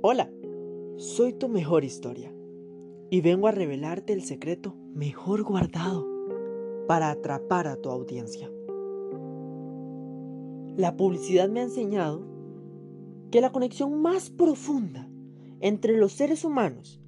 Hola, 0.00 0.30
soy 0.96 1.32
tu 1.32 1.48
mejor 1.48 1.82
historia 1.82 2.32
y 3.10 3.20
vengo 3.20 3.48
a 3.48 3.50
revelarte 3.50 4.12
el 4.12 4.22
secreto 4.22 4.76
mejor 4.94 5.42
guardado 5.42 6.06
para 6.86 7.10
atrapar 7.10 7.66
a 7.66 7.74
tu 7.74 7.90
audiencia. 7.90 8.48
La 10.76 10.96
publicidad 10.96 11.48
me 11.48 11.58
ha 11.58 11.64
enseñado 11.64 12.22
que 13.32 13.40
la 13.40 13.50
conexión 13.50 14.00
más 14.00 14.30
profunda 14.30 15.08
entre 15.58 15.96
los 15.96 16.12
seres 16.12 16.44
humanos 16.44 17.00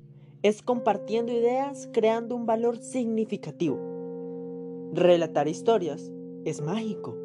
es 0.43 0.61
compartiendo 0.61 1.33
ideas 1.33 1.89
creando 1.93 2.35
un 2.35 2.45
valor 2.45 2.77
significativo. 2.77 3.79
Relatar 4.95 5.47
historias 5.47 6.11
es 6.45 6.61
mágico. 6.61 7.17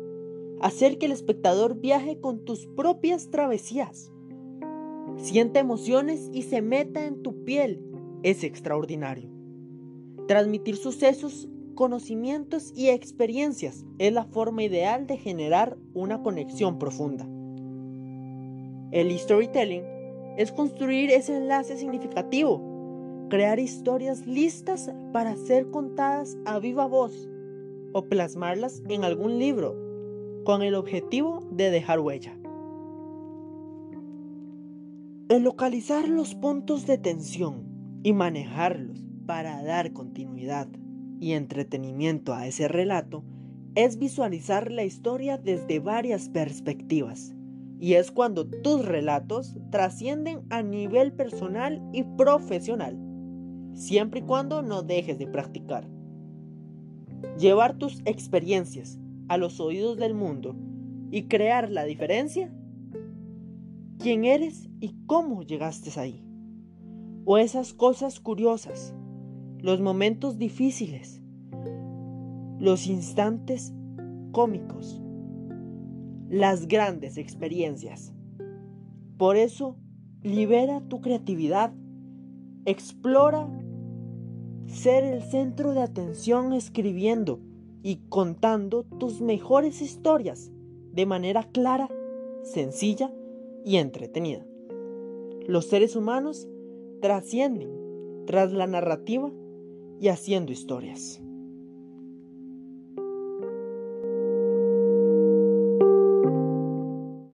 Hacer 0.61 1.00
que 1.00 1.07
el 1.07 1.11
espectador 1.11 1.79
viaje 1.79 2.20
con 2.20 2.45
tus 2.45 2.68
propias 2.68 3.32
travesías 3.32 4.12
siente 5.18 5.60
emociones 5.60 6.30
y 6.34 6.44
se 6.44 6.62
meta 6.62 7.05
en 7.05 7.22
tu 7.22 7.44
piel 7.44 7.82
es 8.24 8.44
extraordinario. 8.44 9.30
Transmitir 10.28 10.78
sucesos, 10.78 11.48
conocimientos 11.76 12.74
y 12.76 12.90
experiencias 12.90 13.86
es 14.00 14.14
la 14.14 14.26
forma 14.26 14.64
ideal 14.64 15.08
de 15.08 15.18
generar 15.18 15.78
una 15.94 16.24
conexión 16.24 16.80
profunda. 16.80 17.28
El 18.91 19.18
storytelling 19.18 19.84
es 20.38 20.52
construir 20.52 21.12
ese 21.12 21.38
enlace 21.38 21.77
significativo, 21.77 22.62
crear 23.30 23.60
historias 23.60 24.26
listas 24.26 24.91
para 25.12 25.36
ser 25.36 25.70
contadas 25.70 26.38
a 26.46 26.60
viva 26.60 26.88
voz 26.88 27.30
o 27.94 28.05
plasmarlas 28.05 28.82
en 28.90 29.04
algún 29.04 29.40
libro 29.40 29.76
con 30.44 30.62
el 30.62 30.76
objetivo 30.76 31.48
de 31.52 31.72
dejar 31.72 32.00
huella. 32.00 32.38
El 35.27 35.41
localizar 35.41 36.07
los 36.07 36.35
puntos 36.35 36.85
de 36.85 36.99
tensión 36.99 37.63
y 38.04 38.13
manejarlos 38.13 39.04
para 39.26 39.63
dar 39.63 39.91
continuidad 39.91 40.67
y 41.20 41.32
entretenimiento 41.32 42.35
a 42.35 42.45
ese 42.45 42.67
relato 42.67 43.23
es 43.73 43.98
visualizar 43.98 44.71
la 44.71 44.84
historia 44.84 45.40
desde 45.40 45.79
varias 45.79 46.29
perspectivas. 46.29 47.34
Y 47.79 47.95
es 47.95 48.12
cuando 48.12 48.45
tus 48.48 48.85
relatos 48.85 49.57
trascienden 49.71 50.43
a 50.51 50.62
nivel 50.62 51.12
personal 51.12 51.82
y 51.91 52.04
profesional, 52.04 52.95
siempre 53.73 54.20
y 54.20 54.23
cuando 54.23 54.62
no 54.62 54.84
dejes 54.84 55.17
de 55.17 55.26
practicar. 55.26 55.87
Llevar 57.39 57.79
tus 57.79 57.99
experiencias 58.05 58.99
a 59.27 59.37
los 59.37 59.60
oídos 59.60 59.98
del 59.98 60.13
mundo 60.13 60.55
y 61.10 61.23
crear 61.23 61.71
la 61.71 61.84
diferencia 61.84 62.54
quién 63.98 64.25
eres 64.25 64.69
y 64.79 64.96
cómo 65.06 65.44
llegaste 65.44 66.00
ahí. 66.00 66.24
O 67.25 67.38
esas 67.38 67.74
cosas 67.74 68.19
curiosas, 68.19 68.94
los 69.59 69.81
momentos 69.81 70.38
difíciles, 70.38 71.22
los 72.59 72.88
instantes 72.88 73.73
cómicos, 74.31 75.01
las 76.29 76.68
grandes 76.68 77.18
experiencias. 77.18 78.13
Por 79.18 79.38
eso, 79.38 79.78
libera 80.22 80.81
tu 80.81 81.01
creatividad, 81.01 81.73
explora 82.66 83.50
ser 84.68 85.03
el 85.03 85.22
centro 85.23 85.73
de 85.73 85.81
atención 85.81 86.53
escribiendo 86.53 87.40
y 87.81 87.97
contando 88.09 88.84
tus 88.84 89.22
mejores 89.22 89.81
historias 89.81 90.51
de 90.91 91.06
manera 91.06 91.44
clara, 91.44 91.90
sencilla 92.44 93.12
y 93.66 93.78
entretenida. 93.78 94.46
Los 95.47 95.66
seres 95.66 95.96
humanos 95.96 96.47
trascienden 97.02 98.25
tras 98.25 98.51
la 98.51 98.67
narrativa 98.67 99.31
y 100.00 100.07
haciendo 100.07 100.51
historias. 100.51 101.22